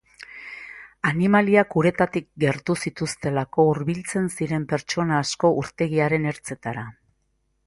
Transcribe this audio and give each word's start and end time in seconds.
Animaliak 1.09 1.75
uretatik 1.81 2.25
gertu 2.45 2.77
zituztelako 2.87 3.67
hurbiltzen 3.73 4.33
ziren 4.39 4.69
pertsona 4.73 5.21
asko 5.27 5.57
urtegiaren 5.63 6.31
ertzetara. 6.35 6.93